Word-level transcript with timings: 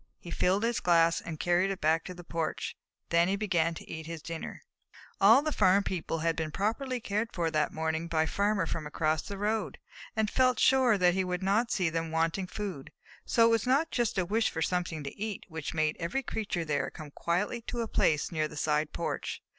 He 0.19 0.31
filled 0.31 0.63
his 0.63 0.79
glass 0.79 1.21
and 1.21 1.39
carried 1.39 1.69
it 1.69 1.79
back 1.79 2.03
to 2.05 2.15
the 2.15 2.23
porch. 2.23 2.75
Then 3.09 3.27
he 3.27 3.35
began 3.35 3.75
to 3.75 3.87
eat 3.87 4.07
his 4.07 4.23
dinner. 4.23 4.63
All 5.19 5.43
the 5.43 5.51
farm 5.51 5.83
people 5.83 6.17
had 6.17 6.35
been 6.35 6.49
properly 6.49 6.99
cared 6.99 7.29
for 7.31 7.51
that 7.51 7.71
morning 7.71 8.07
by 8.07 8.25
the 8.25 8.31
Farmer 8.31 8.65
from 8.65 8.87
across 8.87 9.21
the 9.21 9.37
road, 9.37 9.77
and 10.15 10.27
felt 10.27 10.57
sure 10.57 10.97
that 10.97 11.13
he 11.13 11.23
would 11.23 11.43
not 11.43 11.69
see 11.69 11.91
them 11.91 12.09
wanting 12.09 12.47
food, 12.47 12.91
so 13.27 13.45
it 13.45 13.51
was 13.51 13.67
not 13.67 13.91
just 13.91 14.17
a 14.17 14.25
wish 14.25 14.49
for 14.49 14.63
something 14.63 15.03
to 15.03 15.15
eat 15.15 15.43
which 15.49 15.75
made 15.75 15.95
every 15.99 16.23
creature 16.23 16.65
there 16.65 16.89
come 16.89 17.11
quietly 17.11 17.61
to 17.67 17.81
a 17.81 17.87
place 17.87 18.31
near 18.31 18.47
the 18.47 18.57
side 18.57 18.91
porch. 18.93 19.43